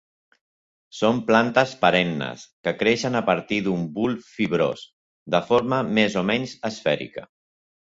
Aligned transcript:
Són 0.99 1.19
plantes 1.27 1.73
perennes 1.83 2.45
que 2.69 2.73
creixen 2.79 3.19
a 3.21 3.21
partir 3.29 3.61
d'un 3.69 3.85
bulb 3.99 4.25
fibrós, 4.33 4.89
de 5.37 5.45
forma 5.53 5.83
més 6.01 6.19
o 6.25 6.27
menys 6.33 6.59
esfèrica. 6.75 7.29